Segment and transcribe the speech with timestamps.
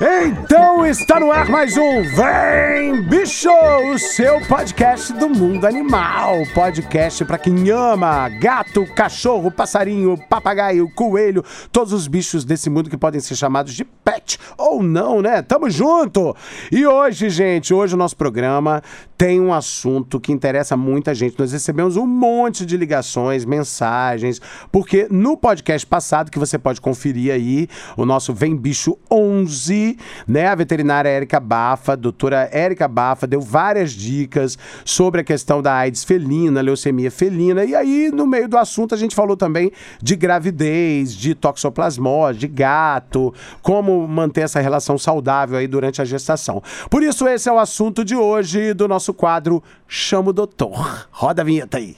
[0.00, 3.48] Então está no ar mais um Vem Bicho,
[3.92, 6.34] o seu podcast do mundo animal.
[6.52, 12.96] Podcast para quem ama gato, cachorro, passarinho, papagaio, coelho, todos os bichos desse mundo que
[12.96, 15.42] podem ser chamados de pet ou não, né?
[15.42, 16.34] Tamo junto!
[16.72, 18.82] E hoje, gente, hoje o nosso programa
[19.16, 21.38] tem um assunto que interessa muita gente.
[21.38, 24.40] Nós recebemos um monte de ligações, mensagens,
[24.72, 29.93] porque no podcast passado, que você pode conferir aí, o nosso Vem Bicho 11,
[30.26, 30.46] né?
[30.46, 36.04] A veterinária Érica Bafa, doutora Érica Bafa, deu várias dicas sobre a questão da AIDS
[36.04, 37.64] felina, leucemia felina.
[37.64, 39.70] E aí, no meio do assunto, a gente falou também
[40.02, 46.62] de gravidez, de toxoplasmose, de gato, como manter essa relação saudável aí durante a gestação.
[46.90, 51.06] Por isso, esse é o assunto de hoje do nosso quadro Chama o Doutor.
[51.10, 51.94] Roda a vinheta aí.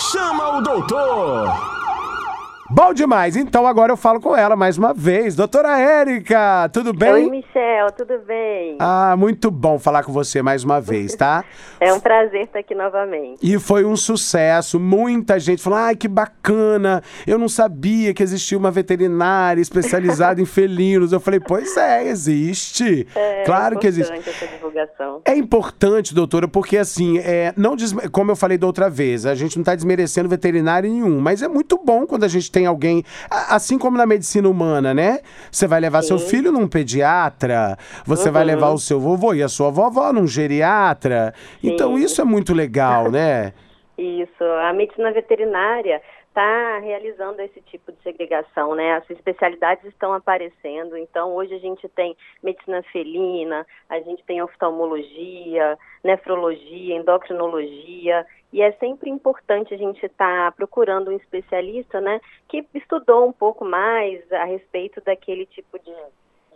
[0.00, 1.77] Chama o doutor.
[2.70, 5.34] Bom demais, então agora eu falo com ela mais uma vez.
[5.34, 7.12] Doutora Érica, tudo bem?
[7.12, 8.76] Oi, Michel, tudo bem?
[8.78, 11.42] Ah, muito bom falar com você mais uma vez, tá?
[11.80, 13.38] é um prazer estar aqui novamente.
[13.42, 18.58] E foi um sucesso, muita gente falou, ai, que bacana, eu não sabia que existia
[18.58, 21.10] uma veterinária especializada em felinos.
[21.10, 23.08] Eu falei, pois é, existe.
[23.14, 24.12] É claro que existe.
[24.12, 25.22] essa divulgação.
[25.24, 27.74] É importante, doutora, porque assim, é, não
[28.12, 31.48] como eu falei da outra vez, a gente não está desmerecendo veterinário nenhum, mas é
[31.48, 35.20] muito bom quando a gente tem alguém, a- assim como na medicina humana, né?
[35.50, 38.48] Você vai levar seu filho num pediatra, você vai Uhum.
[38.48, 41.34] levar o seu vovô e a sua vovó num geriatra.
[41.62, 42.04] Então Sim.
[42.04, 43.52] isso é muito legal, né?
[43.98, 48.92] Isso, a medicina veterinária está realizando esse tipo de segregação, né?
[48.92, 55.76] As especialidades estão aparecendo, então hoje a gente tem medicina felina, a gente tem oftalmologia,
[56.04, 63.28] nefrologia, endocrinologia, e é sempre importante a gente estar procurando um especialista, né, que estudou
[63.28, 65.92] um pouco mais a respeito daquele tipo de,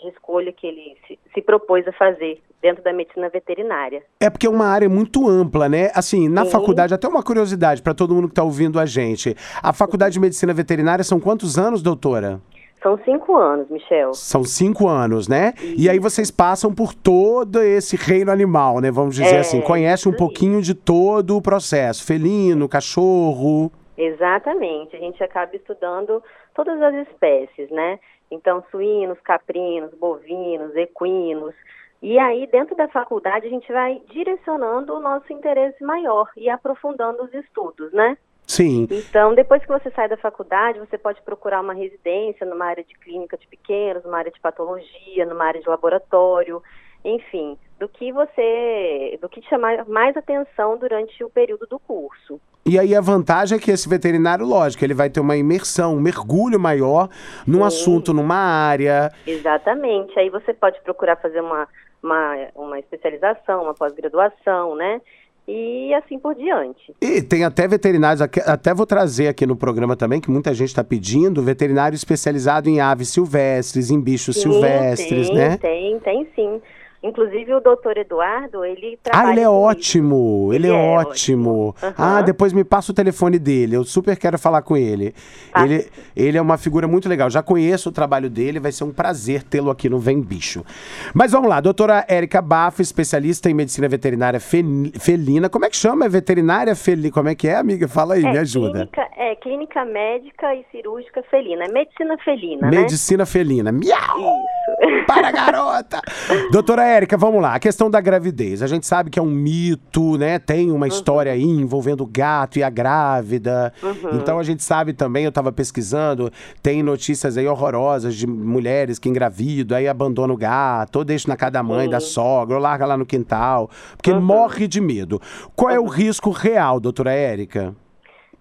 [0.00, 4.02] de escolha que ele se, se propôs a fazer dentro da medicina veterinária.
[4.20, 5.90] É porque é uma área muito ampla, né?
[5.94, 6.52] Assim, na Sim.
[6.52, 9.36] faculdade, até uma curiosidade para todo mundo que está ouvindo a gente.
[9.62, 12.40] A faculdade de medicina veterinária são quantos anos, doutora?
[12.82, 14.12] São cinco anos, Michel.
[14.12, 15.54] São cinco anos, né?
[15.78, 18.90] E aí vocês passam por todo esse reino animal, né?
[18.90, 19.60] Vamos dizer É, assim.
[19.60, 22.04] Conhecem um pouquinho de todo o processo.
[22.04, 23.70] Felino, cachorro.
[23.96, 24.96] Exatamente.
[24.96, 26.22] A gente acaba estudando
[26.54, 28.00] todas as espécies, né?
[28.30, 31.54] Então, suínos, caprinos, bovinos, equinos.
[32.02, 37.22] E aí, dentro da faculdade, a gente vai direcionando o nosso interesse maior e aprofundando
[37.22, 38.16] os estudos, né?
[38.46, 38.86] Sim.
[38.90, 42.94] Então, depois que você sai da faculdade, você pode procurar uma residência numa área de
[42.94, 46.62] clínica de pequenos, numa área de patologia, numa área de laboratório,
[47.04, 52.40] enfim, do que você, do que te chamar mais atenção durante o período do curso.
[52.64, 56.00] E aí a vantagem é que esse veterinário, lógico, ele vai ter uma imersão, um
[56.00, 57.08] mergulho maior
[57.44, 57.66] num Sim.
[57.66, 59.10] assunto, numa área.
[59.26, 60.16] Exatamente.
[60.18, 61.66] Aí você pode procurar fazer uma,
[62.00, 65.00] uma, uma especialização, uma pós-graduação, né?
[65.46, 66.94] E assim por diante.
[67.00, 70.84] E tem até veterinários, até vou trazer aqui no programa também, que muita gente está
[70.84, 75.56] pedindo, veterinário especializado em aves silvestres, em bichos Sim, silvestres, tem, né?
[75.56, 76.60] Tem, tem sim.
[77.02, 79.28] Inclusive o doutor Eduardo, ele trabalha.
[79.28, 81.68] Ah, ele é ótimo, ele, Ele é, é ótimo.
[81.68, 81.74] ótimo.
[81.82, 81.94] Aham.
[82.18, 85.14] Ah, depois me passa o telefone dele, eu super quero falar com ele.
[85.56, 88.92] Ele, ele é uma figura muito legal, já conheço o trabalho dele, vai ser um
[88.92, 90.64] prazer tê-lo aqui no Vem Bicho.
[91.12, 95.48] Mas vamos lá, doutora Érica Bafa, especialista em medicina veterinária fel- felina.
[95.48, 96.04] Como é que chama?
[96.06, 97.10] É veterinária felina?
[97.12, 97.88] Como é que é, amiga?
[97.88, 98.72] Fala aí, É, me ajuda.
[98.86, 101.64] Clínica, é, clínica médica e cirúrgica felina.
[101.64, 102.78] É medicina felina, né?
[102.78, 103.72] Medicina felina.
[103.72, 103.98] Miau!
[104.20, 105.06] Isso.
[105.06, 106.00] Para, garota!
[106.52, 107.54] Doutora Érica, vamos lá.
[107.54, 108.62] A questão da gravidez.
[108.62, 110.38] A gente sabe que é um mito, né?
[110.38, 113.72] Tem uma história aí envolvendo o gato e a grávida.
[114.12, 116.30] Então a gente sabe também, eu estava pesquisando,
[116.62, 121.36] tem notícias aí horrorosas de mulheres que engravidam, aí abandonam o gato, ou deixam na
[121.36, 125.20] casa da mãe, da sogra, ou larga lá no quintal, porque morre de medo.
[125.56, 127.74] Qual é o risco real, doutora Érica?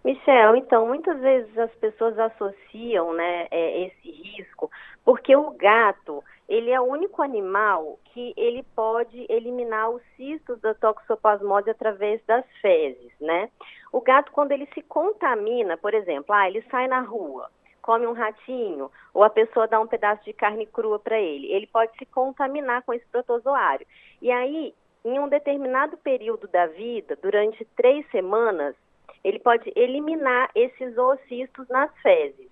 [0.03, 4.69] Michel, então, muitas vezes as pessoas associam né, é, esse risco,
[5.05, 10.73] porque o gato, ele é o único animal que ele pode eliminar os cistos da
[10.73, 13.49] toxoplasmose através das fezes, né?
[13.91, 17.49] O gato, quando ele se contamina, por exemplo, ah, ele sai na rua,
[17.81, 21.67] come um ratinho, ou a pessoa dá um pedaço de carne crua para ele, ele
[21.67, 23.85] pode se contaminar com esse protozoário.
[24.19, 24.73] E aí,
[25.05, 28.75] em um determinado período da vida, durante três semanas,
[29.23, 32.49] ele pode eliminar esses oocistos nas fezes.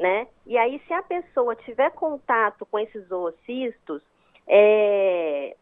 [0.00, 0.26] né?
[0.46, 4.02] E aí, se a pessoa tiver contato com esses zoocistos,
[4.48, 5.54] é,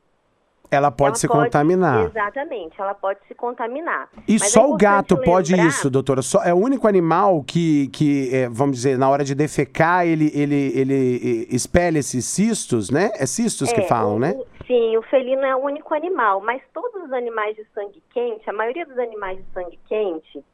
[0.71, 2.07] ela pode ela se contaminar.
[2.07, 4.09] Exatamente, ela pode se contaminar.
[4.29, 6.23] E Mas é só o gato importante pode lembrar- isso, doutora?
[6.23, 10.31] Só, é o único animal que, que é, vamos dizer, na hora de defecar, ele,
[10.33, 13.11] ele, ele eh, espelha esses cistos, né?
[13.17, 14.35] É cistos que É, falam, o- né?
[14.39, 18.49] o- sim, o felino é o único animal, mas todos os animais de sangue quente,
[18.49, 20.45] a maioria dos animais de sangue quente,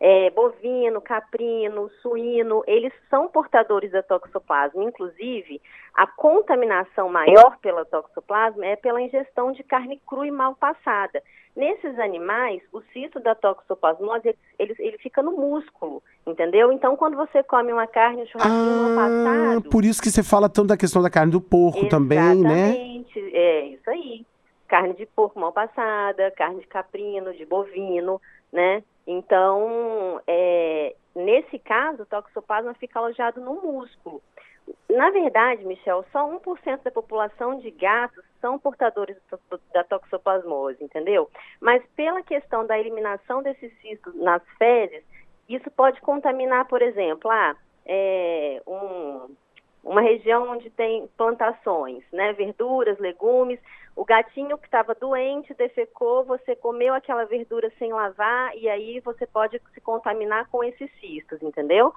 [0.00, 4.84] é, bovino, caprino, suíno, eles são portadores da toxoplasma.
[4.84, 5.60] Inclusive,
[5.94, 11.22] a contaminação maior pela toxoplasma é pela ingestão de carne crua e mal passada.
[11.56, 16.72] Nesses animais, o cisto da toxoplasmose, ele, ele, ele fica no músculo, entendeu?
[16.72, 19.70] Então, quando você come uma carne, um churrasquinho mal Ah, passado...
[19.70, 22.70] por isso que você fala tanto da questão da carne do porco também, né?
[22.70, 24.26] Exatamente, é isso aí.
[24.74, 28.20] Carne de porco mal passada, carne de caprino, de bovino,
[28.52, 28.82] né?
[29.06, 34.20] Então, é, nesse caso, o toxoplasma fica alojado no músculo.
[34.90, 39.16] Na verdade, Michel, só 1% da população de gatos são portadores
[39.72, 41.30] da toxoplasmose, entendeu?
[41.60, 45.04] Mas pela questão da eliminação desses cistos nas fezes,
[45.48, 47.54] isso pode contaminar, por exemplo, ah,
[47.86, 49.36] é, um,
[49.84, 53.60] uma região onde tem plantações, né, verduras, legumes.
[53.94, 59.26] O gatinho que estava doente defecou, você comeu aquela verdura sem lavar e aí você
[59.26, 61.94] pode se contaminar com esses cistos, entendeu?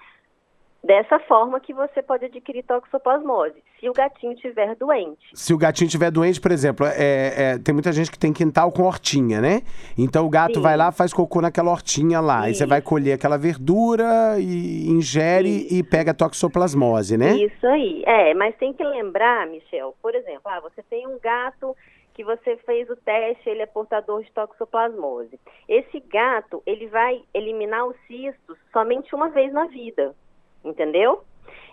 [0.88, 5.20] Dessa forma que você pode adquirir toxoplasmose, se o gatinho estiver doente.
[5.34, 8.72] Se o gatinho estiver doente, por exemplo, é, é, tem muita gente que tem quintal
[8.72, 9.64] com hortinha, né?
[9.98, 10.62] Então o gato Sim.
[10.62, 12.44] vai lá, faz cocô naquela hortinha lá.
[12.44, 12.88] Aí você vai Isso.
[12.88, 17.36] colher aquela verdura e ingere e pega toxoplasmose, né?
[17.36, 18.02] Isso aí.
[18.06, 21.76] É, mas tem que lembrar, Michel, por exemplo, ah, você tem um gato
[22.14, 25.38] que você fez o teste, ele é portador de toxoplasmose.
[25.68, 30.16] Esse gato, ele vai eliminar os cistos somente uma vez na vida,
[30.64, 31.24] entendeu?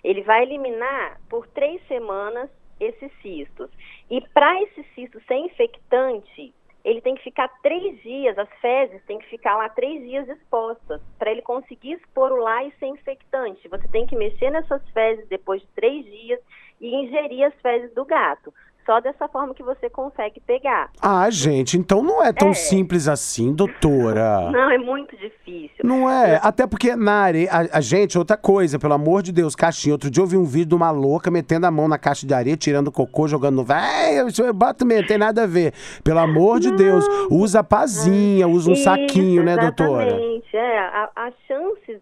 [0.03, 3.71] Ele vai eliminar por três semanas esses cistos.
[4.11, 6.55] E para esse cisto ser infectante,
[6.85, 11.01] ele tem que ficar três dias, as fezes têm que ficar lá três dias expostas,
[11.19, 13.67] para ele conseguir expor o lá e ser infectante.
[13.69, 16.41] Você tem que mexer nessas fezes depois de três dias
[16.81, 18.53] e ingerir as fezes do gato.
[18.87, 20.91] Só dessa forma que você consegue pegar.
[21.01, 22.55] Ah, gente, então não é tão É.
[22.55, 24.51] simples assim, doutora.
[24.51, 25.77] Não, é muito difícil.
[25.83, 29.55] Não é, até porque na areia, a, a gente, outra coisa, pelo amor de Deus,
[29.57, 29.95] caixinha.
[29.95, 32.35] Outro dia eu vi um vídeo de uma louca metendo a mão na caixa de
[32.35, 35.73] areia, tirando cocô, jogando no véi, eu boto mesmo, tem nada a ver.
[36.03, 40.07] Pelo amor de Deus, usa pazinha, usa um Isso, saquinho, né, doutora?
[40.09, 40.79] Exatamente, é.
[41.17, 42.01] As chances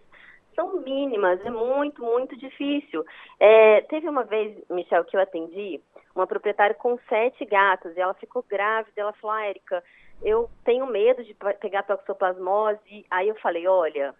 [0.56, 3.04] são mínimas, é muito, muito difícil.
[3.40, 5.80] É, teve uma vez, Michel, que eu atendi
[6.14, 9.82] uma proprietária com sete gatos, e ela ficou grávida, ela falou, ah,
[10.22, 14.14] eu tenho medo de pe- pegar toxoplasmose, aí eu falei, olha,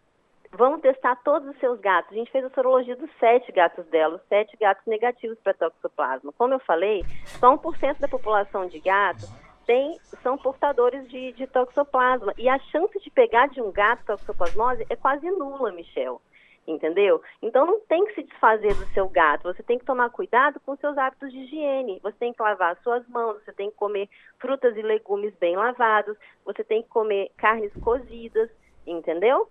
[0.50, 2.12] vamos testar todos os seus gatos.
[2.12, 6.32] A gente fez a sorologia dos sete gatos dela, os sete gatos negativos para toxoplasma.
[6.36, 7.04] Como eu falei,
[7.38, 9.30] só 1% da população de gatos
[9.64, 12.34] tem, são portadores de, de toxoplasma.
[12.36, 16.20] E a chance de pegar de um gato toxoplasmose é quase nula, Michel.
[16.66, 17.20] Entendeu?
[17.42, 19.52] Então não tem que se desfazer do seu gato.
[19.52, 21.98] Você tem que tomar cuidado com seus hábitos de higiene.
[22.02, 25.56] Você tem que lavar as suas mãos, você tem que comer frutas e legumes bem
[25.56, 28.48] lavados, você tem que comer carnes cozidas,
[28.86, 29.48] entendeu?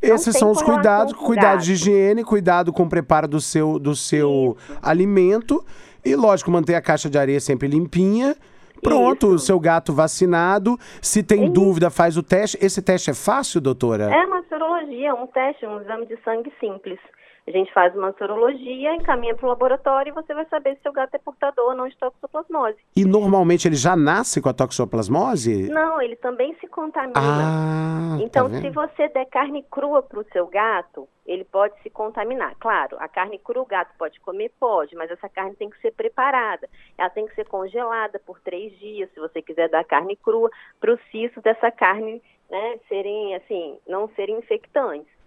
[0.00, 4.56] Esses são os cuidados, cuidado de higiene, cuidado com o preparo do seu, do seu
[4.80, 5.64] alimento
[6.04, 8.36] e, lógico, manter a caixa de areia sempre limpinha.
[8.82, 10.78] Pronto, o seu gato vacinado.
[11.00, 11.52] Se tem Isso.
[11.52, 12.58] dúvida, faz o teste.
[12.60, 14.04] Esse teste é fácil, doutora?
[14.04, 16.98] É uma sorologia, um teste, um exame de sangue simples.
[17.48, 20.92] A gente faz uma sorologia, encaminha para o laboratório e você vai saber se seu
[20.92, 22.76] gato é portador ou não de toxoplasmose.
[22.94, 25.66] E normalmente ele já nasce com a toxoplasmose?
[25.70, 27.14] Não, ele também se contamina.
[27.16, 31.88] Ah, Então, tá se você der carne crua para o seu gato, ele pode se
[31.88, 32.54] contaminar.
[32.60, 34.52] Claro, a carne crua o gato pode comer?
[34.60, 36.68] Pode, mas essa carne tem que ser preparada.
[36.98, 40.92] Ela tem que ser congelada por três dias, se você quiser dar carne crua, para
[40.92, 45.17] os cistos dessa carne né, serem, assim, não serem infectantes.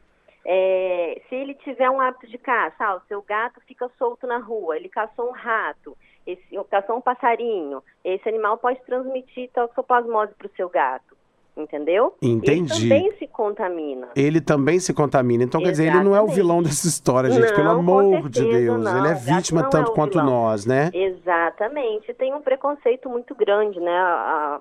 [0.46, 4.38] É, se ele tiver um hábito de caça, ah, o seu gato fica solto na
[4.40, 5.96] rua, ele caçou um rato,
[6.26, 11.16] esse, caçou um passarinho, esse animal pode transmitir toxoplasmose para o seu gato,
[11.56, 12.16] entendeu?
[12.22, 12.88] Entendi.
[12.88, 14.08] Ele também se contamina.
[14.16, 15.44] Ele também se contamina.
[15.44, 16.36] Então, quer dizer, ele não é o Exatamente.
[16.36, 17.48] vilão dessa história, gente.
[17.50, 18.84] Não, pelo amor de certeza Deus.
[18.84, 18.98] não.
[18.98, 20.26] Ele é vítima é tanto o quanto vilão.
[20.44, 20.90] nós, né?
[20.94, 22.14] Exatamente.
[22.16, 23.96] Tem um preconceito muito grande, né?
[23.96, 24.60] A-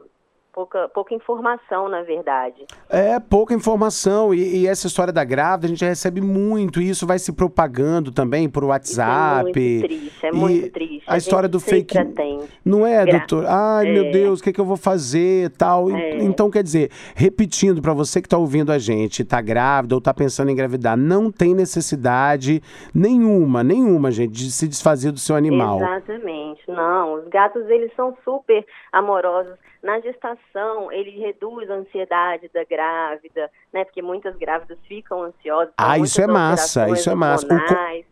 [0.52, 2.66] pouca, pouca informação, na verdade.
[2.88, 4.34] É, pouca informação.
[4.34, 8.12] E, e, essa história da grávida, a gente recebe muito, e isso vai se propagando
[8.12, 9.50] também por WhatsApp.
[9.50, 11.04] Isso é muito triste, é muito triste.
[11.06, 11.96] A, a história do fake.
[12.14, 12.40] Tem.
[12.64, 13.18] Não é, Gra...
[13.18, 13.46] doutor?
[13.46, 13.92] Ai, é.
[13.92, 15.90] meu Deus, o que, é que eu vou fazer tal.
[15.90, 16.18] É.
[16.18, 20.12] Então, quer dizer, repetindo para você que está ouvindo a gente, está grávida ou está
[20.12, 22.62] pensando em engravidar, não tem necessidade
[22.94, 25.78] nenhuma, nenhuma, gente, de se desfazer do seu animal.
[25.78, 26.39] Exatamente.
[26.68, 29.56] Não, os gatos, eles são super amorosos.
[29.82, 33.84] Na gestação, ele reduz a ansiedade da grávida, né?
[33.84, 35.72] Porque muitas grávidas ficam ansiosas.
[35.78, 37.46] Ah, isso é massa, isso é massa.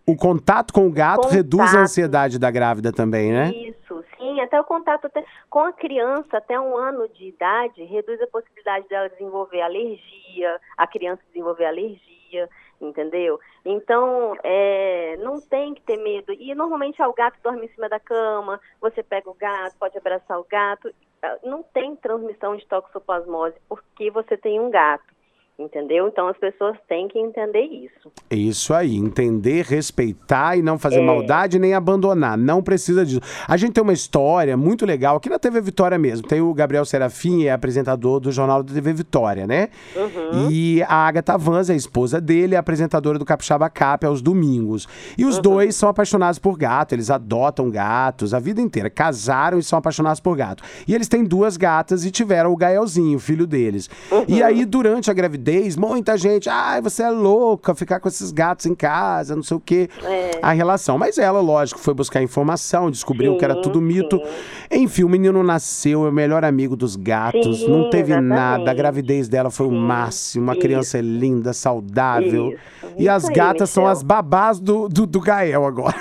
[0.06, 1.34] O, o, contato com o gato contato.
[1.34, 3.50] reduz a ansiedade da grávida também, né?
[3.50, 4.40] Isso, sim.
[4.40, 8.88] Até o contato até com a criança até um ano de idade reduz a possibilidade
[8.88, 12.48] dela desenvolver alergia, a criança desenvolver alergia
[12.80, 13.38] entendeu?
[13.64, 16.32] Então, é, não tem que ter medo.
[16.32, 19.96] E normalmente ah, o gato dorme em cima da cama, você pega o gato, pode
[19.96, 20.92] abraçar o gato.
[21.22, 25.17] Ah, não tem transmissão de toxoplasmose porque você tem um gato.
[25.58, 26.06] Entendeu?
[26.06, 28.12] Então as pessoas têm que entender isso.
[28.30, 31.04] Isso aí, entender, respeitar e não fazer é.
[31.04, 32.38] maldade nem abandonar.
[32.38, 33.20] Não precisa disso.
[33.48, 36.28] A gente tem uma história muito legal aqui na TV Vitória mesmo.
[36.28, 39.70] Tem o Gabriel Serafim, é apresentador do jornal da TV Vitória, né?
[39.96, 40.48] Uhum.
[40.48, 44.86] E a Agatha Vans, a esposa dele, é apresentadora do Capixaba Cap aos domingos.
[45.18, 45.42] E os uhum.
[45.42, 48.88] dois são apaixonados por gato, eles adotam gatos a vida inteira.
[48.88, 50.62] Casaram e são apaixonados por gato.
[50.86, 53.90] E eles têm duas gatas e tiveram o Gaelzinho, filho deles.
[54.12, 54.24] Uhum.
[54.28, 58.30] E aí, durante a gravidez, gravidez, muita gente, ai, você é louca, ficar com esses
[58.30, 59.88] gatos em casa, não sei o quê.
[60.04, 60.32] É.
[60.42, 60.98] A relação.
[60.98, 64.18] Mas ela, lógico, foi buscar informação, descobriu sim, que era tudo mito.
[64.18, 64.82] Sim.
[64.82, 68.28] Enfim, o menino nasceu, é o melhor amigo dos gatos, sim, não teve exatamente.
[68.28, 68.70] nada.
[68.70, 70.44] A gravidez dela foi o máximo.
[70.44, 70.62] Uma Isso.
[70.62, 72.48] criança linda, saudável.
[72.48, 72.94] Isso.
[72.96, 73.82] E Isso as aí, gatas Michel.
[73.82, 75.96] são as babás do, do, do Gael agora.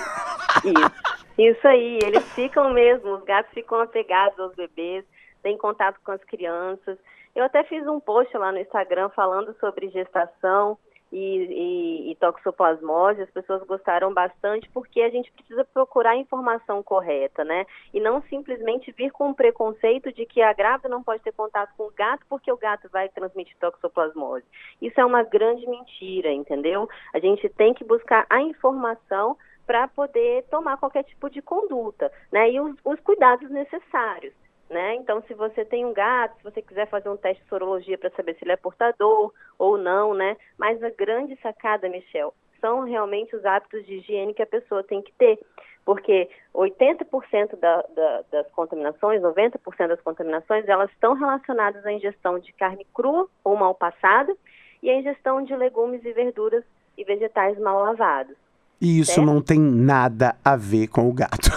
[0.64, 1.08] Isso.
[1.38, 5.06] Isso aí, eles ficam mesmo, os gatos ficam apegados aos bebês,
[5.44, 6.98] têm contato com as crianças.
[7.38, 10.76] Eu até fiz um post lá no Instagram falando sobre gestação
[11.12, 13.22] e, e, e toxoplasmose.
[13.22, 17.68] As pessoas gostaram bastante porque a gente precisa procurar a informação correta, né?
[17.94, 21.72] E não simplesmente vir com um preconceito de que a grávida não pode ter contato
[21.78, 24.44] com o gato porque o gato vai transmitir toxoplasmose.
[24.82, 26.90] Isso é uma grande mentira, entendeu?
[27.14, 32.50] A gente tem que buscar a informação para poder tomar qualquer tipo de conduta, né?
[32.50, 34.34] E os, os cuidados necessários.
[34.70, 34.96] Né?
[34.96, 38.10] Então, se você tem um gato, se você quiser fazer um teste de sorologia para
[38.10, 40.36] saber se ele é portador ou não, né?
[40.58, 45.02] Mas a grande sacada, Michel, são realmente os hábitos de higiene que a pessoa tem
[45.02, 45.40] que ter.
[45.86, 52.52] Porque 80% da, da, das contaminações, 90% das contaminações, elas estão relacionadas à ingestão de
[52.52, 54.36] carne crua ou mal passada
[54.84, 56.66] e à ingestão de legumes e verduras
[56.98, 58.36] e vegetais mal lavados.
[58.80, 59.26] E isso certo?
[59.26, 61.50] não tem nada a ver com o gato.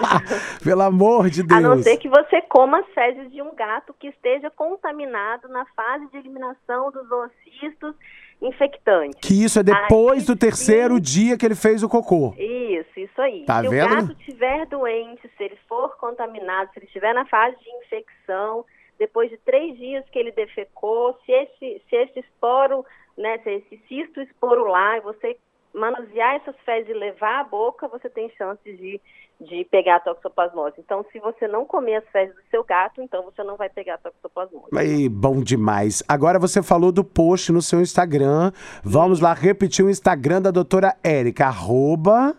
[0.64, 1.64] Pelo amor de Deus.
[1.64, 5.66] A não ser que você coma as fezes de um gato que esteja contaminado na
[5.76, 7.94] fase de eliminação dos oocistos
[8.40, 9.20] infectantes.
[9.20, 11.00] Que isso é depois aí, do terceiro sim.
[11.00, 12.34] dia que ele fez o cocô.
[12.38, 13.44] Isso, isso aí.
[13.44, 13.92] Tá se vendo?
[13.92, 18.64] o gato estiver doente, se ele for contaminado, se ele estiver na fase de infecção,
[18.98, 22.84] depois de três dias que ele defecou, se esse, se esse esporo,
[23.18, 25.36] né, se esse cisto esporular, você
[25.74, 29.00] manusear essas fezes e levar à boca, você tem chances de
[29.40, 30.76] de pegar a toxoplasmose.
[30.78, 33.94] Então, se você não comer as fezes do seu gato, então você não vai pegar
[33.94, 34.68] a toxoplasmose.
[34.76, 36.02] Aí, bom demais.
[36.08, 38.52] Agora você falou do post no seu Instagram.
[38.82, 42.34] Vamos lá repetir o Instagram da doutora Érica, arroba...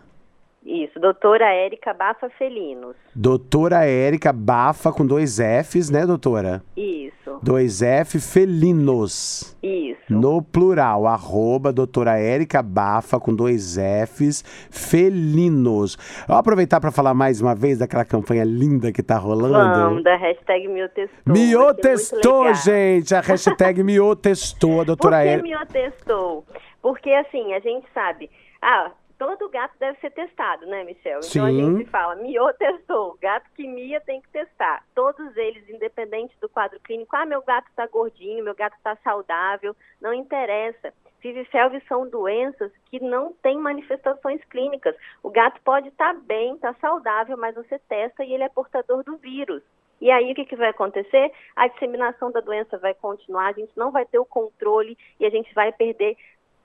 [0.68, 2.96] Isso, doutora Érica Bafa Felinos.
[3.14, 6.60] Doutora Érica Bafa com dois Fs, né, doutora?
[6.76, 7.38] Isso.
[7.40, 9.56] Dois F Felinos.
[9.62, 9.95] Isso.
[10.08, 15.96] No plural, arroba doutora Érica Bafa com dois Fs Felinos.
[16.28, 19.52] Vou aproveitar para falar mais uma vez daquela campanha linda que tá rolando.
[19.54, 21.10] Vamos, da hashtag Miotestou.
[21.26, 23.14] Miotestou, gente!
[23.14, 25.42] A hashtag Miotestou, a doutora Érica.
[25.42, 26.44] Por que Miotestou?
[26.80, 28.30] Porque assim, a gente sabe...
[28.62, 31.18] Ah, todo gato deve ser testado, né, Michel?
[31.18, 31.40] Então Sim.
[31.40, 34.84] a gente fala, miou testou, gato que mia tem que testar.
[34.94, 39.74] Todos eles, independente do quadro clínico, ah, meu gato está gordinho, meu gato está saudável,
[40.00, 40.92] não interessa.
[41.20, 44.94] FIV FeLV são doenças que não têm manifestações clínicas.
[45.22, 48.48] O gato pode estar tá bem, estar tá saudável, mas você testa e ele é
[48.48, 49.62] portador do vírus.
[50.00, 51.32] E aí o que, que vai acontecer?
[51.54, 55.30] A disseminação da doença vai continuar, a gente não vai ter o controle e a
[55.30, 56.16] gente vai perder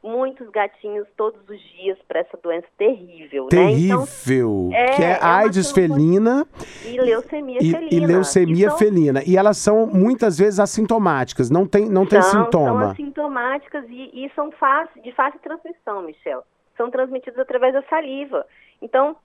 [0.03, 3.47] muitos gatinhos todos os dias para essa doença terrível.
[3.47, 4.69] Terrível.
[4.71, 4.83] Né?
[4.83, 6.47] Então, que é, é AIDS felina
[6.85, 7.89] e leucemia e, felina.
[7.91, 9.23] E leucemia e felina.
[9.25, 12.81] E elas são muitas vezes assintomáticas, não tem, não tem são, sintoma.
[12.81, 16.43] São assintomáticas e, e são fácil, de fácil transmissão, Michel.
[16.75, 18.45] São transmitidas através da saliva.
[18.81, 19.15] Então,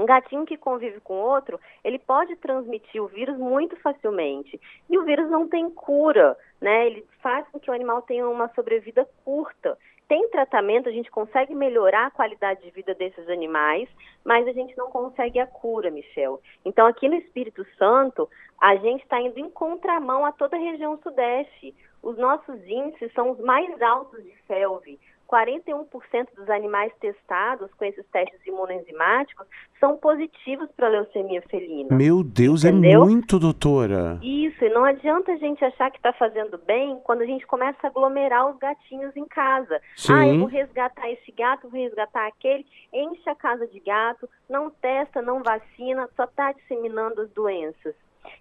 [0.00, 4.58] Um gatinho que convive com outro, ele pode transmitir o vírus muito facilmente.
[4.88, 6.86] E o vírus não tem cura, né?
[6.86, 9.76] Ele faz com que o animal tenha uma sobrevida curta.
[10.08, 13.90] Tem tratamento, a gente consegue melhorar a qualidade de vida desses animais,
[14.24, 16.40] mas a gente não consegue a cura, Michel.
[16.64, 18.26] Então, aqui no Espírito Santo,
[18.58, 21.74] a gente está indo em contramão a toda a região sudeste.
[22.02, 24.98] Os nossos índices são os mais altos de FeLV.
[25.30, 25.86] 41%
[26.36, 29.46] dos animais testados com esses testes imunoenzimáticos
[29.78, 31.96] são positivos para leucemia felina.
[31.96, 33.02] Meu Deus, é Entendeu?
[33.02, 34.18] é muito, doutora.
[34.22, 37.78] Isso, e não adianta a gente achar que está fazendo bem quando a gente começa
[37.84, 39.80] a aglomerar os gatinhos em casa.
[39.96, 40.12] Sim.
[40.12, 44.68] Ah, eu vou resgatar esse gato, vou resgatar aquele, enche a casa de gato, não
[44.68, 47.94] testa, não vacina, só está disseminando as doenças.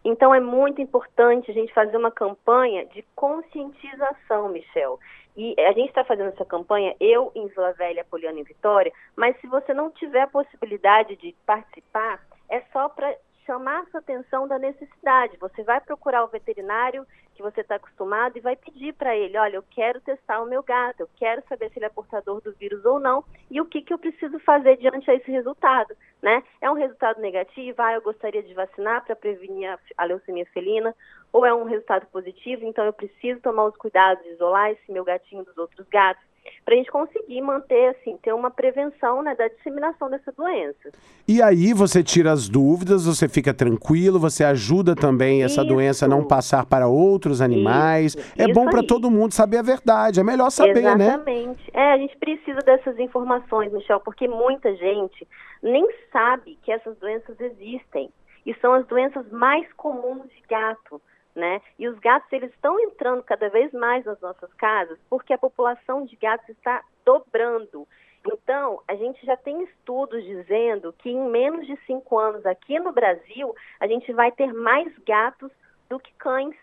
[0.03, 4.99] Então é muito importante a gente fazer uma campanha de conscientização, Michel.
[5.37, 9.39] E a gente está fazendo essa campanha, eu em Vila Velha, Poliana em Vitória, mas
[9.39, 12.19] se você não tiver a possibilidade de participar,
[12.49, 13.15] é só para
[13.49, 15.35] chamar sua atenção da necessidade.
[15.37, 17.03] Você vai procurar o veterinário
[17.33, 20.61] que você está acostumado e vai pedir para ele, olha, eu quero testar o meu
[20.61, 23.81] gato, eu quero saber se ele é portador do vírus ou não e o que,
[23.81, 26.43] que eu preciso fazer diante a esse resultado, né?
[26.61, 30.93] É um resultado negativo, ah, eu gostaria de vacinar para prevenir a, a leucemia felina,
[31.33, 35.43] ou é um resultado positivo, então eu preciso tomar os cuidados isolar esse meu gatinho
[35.45, 36.28] dos outros gatos,
[36.65, 40.91] para a gente conseguir manter, assim, ter uma prevenção né, da disseminação dessa doença.
[41.27, 45.69] E aí você tira as dúvidas, você fica tranquilo, você ajuda também essa Isso.
[45.69, 48.15] doença a não passar para outros animais.
[48.15, 51.07] Isso, é isso bom para todo mundo saber a verdade, é melhor saber, né?
[51.07, 51.71] Exatamente.
[51.73, 55.27] É, a gente precisa dessas informações, Michel, porque muita gente
[55.61, 58.09] nem sabe que essas doenças existem.
[58.45, 61.01] E são as doenças mais comuns de gato.
[61.35, 61.61] Né?
[61.77, 66.03] E os gatos eles estão entrando cada vez mais nas nossas casas porque a população
[66.03, 67.87] de gatos está dobrando.
[68.25, 72.91] Então, a gente já tem estudos dizendo que em menos de cinco anos aqui no
[72.91, 75.51] Brasil, a gente vai ter mais gatos
[75.89, 76.55] do que cães.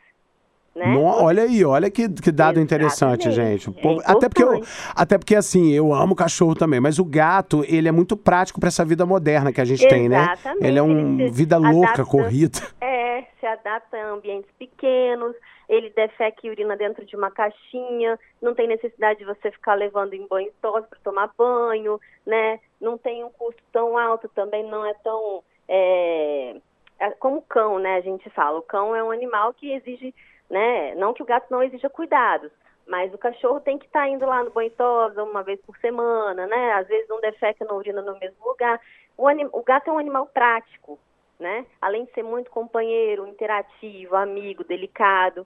[0.76, 0.92] Né?
[0.92, 3.60] No- olha aí, olha que, que dado interessante, Exatamente.
[3.64, 3.70] gente.
[3.70, 4.60] O É povo- até, porque eu,
[4.94, 8.68] até porque, assim, eu amo cachorro também, mas o gato, ele é muito prático para
[8.68, 10.22] essa vida moderna que a gente tem, né?
[10.34, 10.66] Exatamente.
[10.66, 12.04] Ele é um Ele vida louca, adapta.
[12.04, 12.58] corrida.
[12.78, 15.34] É, se adapta a ambientes pequenos,
[15.66, 20.12] ele defeca e urina dentro de uma caixinha, não tem necessidade de você ficar levando
[20.12, 22.60] em banho tosse para tomar banho, né?
[22.78, 25.42] Não tem um custo tão alto, também não é tão.
[25.66, 26.56] É,
[27.00, 27.96] é como o cão, né?
[27.96, 28.58] A gente fala.
[28.58, 30.14] O cão é um animal que exige,
[30.50, 30.94] né?
[30.94, 32.50] Não que o gato não exija cuidados.
[32.86, 36.46] Mas o cachorro tem que estar indo lá no banho tosa uma vez por semana,
[36.46, 36.72] né?
[36.74, 38.80] Às vezes não defeca, não urina no mesmo lugar.
[39.16, 40.98] O, anim- o gato é um animal prático,
[41.38, 41.66] né?
[41.80, 45.44] Além de ser muito companheiro, interativo, amigo, delicado.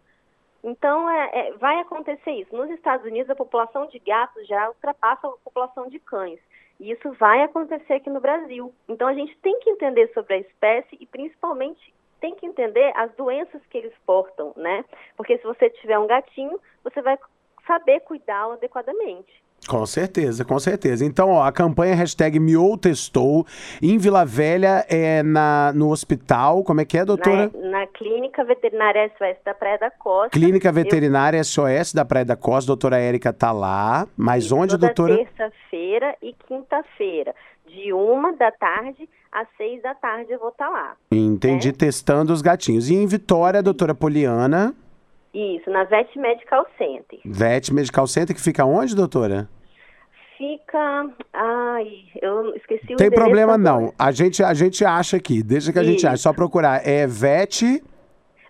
[0.63, 2.55] Então, é, é, vai acontecer isso.
[2.55, 6.39] Nos Estados Unidos, a população de gatos já ultrapassa a população de cães.
[6.79, 8.73] E isso vai acontecer aqui no Brasil.
[8.87, 13.11] Então, a gente tem que entender sobre a espécie e, principalmente, tem que entender as
[13.15, 14.85] doenças que eles portam, né?
[15.17, 17.19] Porque se você tiver um gatinho, você vai
[17.67, 19.41] saber cuidá-lo adequadamente.
[19.69, 21.05] Com certeza, com certeza.
[21.05, 23.47] Então, ó, a campanha hashtag me ou testou
[23.83, 27.51] em Vila Velha, é na, no hospital, como é que é, doutora?
[27.55, 30.31] Na, na Clínica Veterinária SOS da Praia da Costa.
[30.31, 34.09] Clínica Veterinária SOS da Praia da Costa, doutora Érica tá lá.
[34.17, 35.17] Mas onde, toda doutora?
[35.17, 37.35] terça-feira e quinta-feira,
[37.67, 40.95] de uma da tarde às seis da tarde eu vou estar lá.
[41.11, 41.73] Entendi, É.
[41.73, 42.89] testando os gatinhos.
[42.91, 44.75] E em Vitória, a doutora Poliana,
[45.33, 47.21] Isso, na Vet Medical Center.
[47.25, 49.49] Vet Medical Center, que fica onde, doutora?
[50.37, 51.11] Fica.
[51.35, 51.87] Ai,
[52.23, 53.59] eu esqueci o Tem problema agora.
[53.83, 53.93] não.
[53.99, 56.09] A gente, a gente acha aqui, deixa que a gente Isso.
[56.09, 56.17] acha.
[56.17, 56.87] Só procurar.
[56.87, 57.83] É Vet,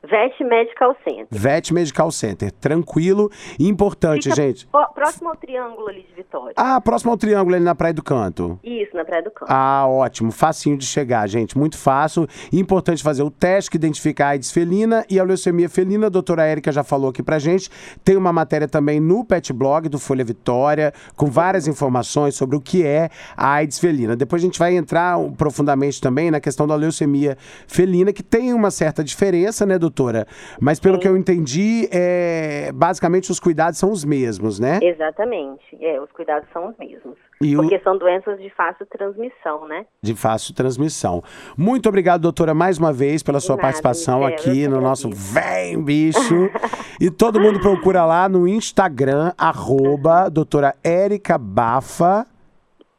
[0.03, 1.27] Vet Medical Center.
[1.31, 2.51] Vet Medical Center.
[2.53, 4.69] Tranquilo e importante, Fica gente.
[4.95, 6.55] próximo ao triângulo ali de Vitória.
[6.57, 8.59] Ah, próximo ao triângulo ali na Praia do Canto.
[8.65, 9.53] Isso, na Praia do Campo.
[9.53, 10.33] Ah, ótimo.
[10.33, 11.57] Facinho de chegar, gente.
[11.57, 12.27] Muito fácil.
[12.53, 16.07] Importante fazer o teste que identifica a AIDS felina e a leucemia felina.
[16.07, 17.69] A doutora Érica já falou aqui pra gente.
[18.03, 22.61] Tem uma matéria também no Pet Blog do Folha Vitória, com várias informações sobre o
[22.61, 24.17] que é a AIDS felina.
[24.17, 27.37] Depois a gente vai entrar profundamente também na questão da leucemia
[27.67, 29.90] felina, que tem uma certa diferença, né, doutora?
[30.61, 32.71] Mas pelo que eu entendi, é...
[32.73, 34.79] basicamente os cuidados são os mesmos, né?
[34.83, 35.63] Exatamente.
[35.81, 37.17] É, os cuidados são os mesmos.
[37.43, 39.87] E o- Porque são doenças de fácil transmissão, né?
[40.03, 41.23] de fácil transmissão.
[41.57, 45.09] Muito obrigado, doutora, mais uma vez pela sua nada, participação eu aqui no nosso.
[45.11, 46.51] Vem Bicho.
[47.01, 52.27] e todo mundo procura lá no Instagram, arroba doutora Érica Bafa,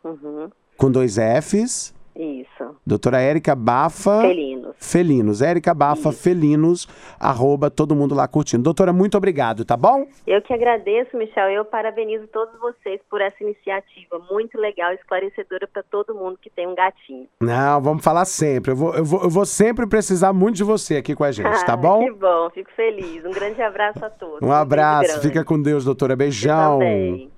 [0.03, 0.49] Uhum.
[0.77, 1.93] com dois Fs.
[2.15, 2.75] Isso.
[2.85, 4.60] Doutora Érica Bafa Felinos.
[4.81, 5.41] Felinos.
[5.41, 6.87] Érica Bafa Felinos,
[7.19, 8.63] arroba todo mundo lá curtindo.
[8.63, 10.07] Doutora, muito obrigado, tá bom?
[10.25, 11.49] Eu que agradeço, Michel.
[11.49, 14.19] Eu parabenizo todos vocês por essa iniciativa.
[14.31, 17.27] Muito legal, esclarecedora para todo mundo que tem um gatinho.
[17.39, 18.71] Não, vamos falar sempre.
[18.71, 21.63] Eu vou, eu vou, eu vou sempre precisar muito de você aqui com a gente,
[21.65, 22.03] tá bom?
[22.03, 23.23] que bom, fico feliz.
[23.23, 24.41] Um grande abraço a todos.
[24.41, 26.15] Um abraço, fica com Deus, doutora.
[26.15, 26.79] Beijão.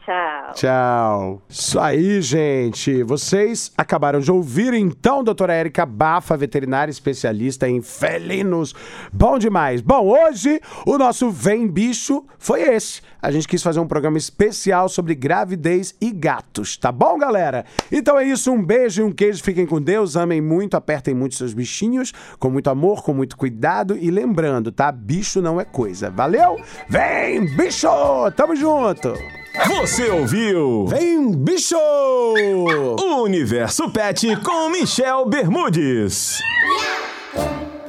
[0.06, 0.54] Tchau.
[0.54, 1.42] Tchau.
[1.50, 3.04] Isso aí, gente.
[3.04, 8.76] Vocês acabaram de ouvir, então, doutora Érica Bafa, veterinária especialista em felinos.
[9.13, 9.80] Bom demais.
[9.80, 13.02] Bom, hoje o nosso Vem Bicho foi esse.
[13.22, 17.63] A gente quis fazer um programa especial sobre gravidez e gatos, tá bom, galera?
[17.89, 19.42] Então é isso, um beijo e um queijo.
[19.42, 23.98] Fiquem com Deus, amem muito, apertem muito seus bichinhos, com muito amor, com muito cuidado.
[23.98, 24.92] E lembrando, tá?
[24.92, 26.10] Bicho não é coisa.
[26.10, 26.60] Valeu?
[26.89, 27.88] Vem, bicho!
[28.36, 29.13] Tamo junto!
[29.54, 30.88] Você ouviu?
[30.88, 31.78] Vem, bicho!
[31.78, 36.39] O Universo Pet com Michel Bermudes.
[37.36, 37.83] Yeah!